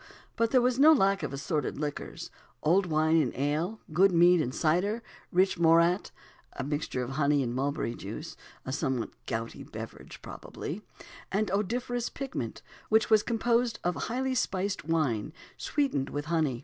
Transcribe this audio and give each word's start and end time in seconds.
But 0.35 0.49
there 0.49 0.63
was 0.63 0.79
no 0.79 0.91
lack 0.93 1.21
of 1.21 1.31
assorted 1.31 1.77
liquors 1.77 2.31
old 2.63 2.87
wine 2.87 3.21
and 3.21 3.35
ale, 3.35 3.81
good 3.93 4.11
mead 4.11 4.41
and 4.41 4.51
cider, 4.51 5.03
rich 5.31 5.59
morat 5.59 6.09
(a 6.53 6.63
mixture 6.63 7.03
of 7.03 7.11
honey 7.11 7.43
and 7.43 7.53
mulberry 7.53 7.93
juice, 7.93 8.35
a 8.65 8.71
somewhat 8.71 9.11
gouty 9.27 9.61
beverage, 9.63 10.19
probably), 10.23 10.81
and 11.31 11.51
odoriferous 11.51 12.09
pigment 12.09 12.63
which 12.89 13.11
was 13.11 13.21
composed 13.21 13.77
of 13.83 13.93
highly 13.93 14.33
spiced 14.33 14.83
wine, 14.85 15.33
sweetened 15.55 16.09
with 16.09 16.25
honey. 16.25 16.59